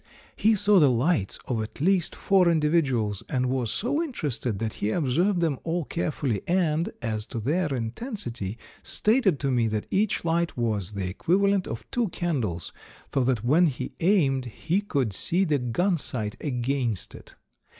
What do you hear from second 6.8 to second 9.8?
as to their intensity, stated to me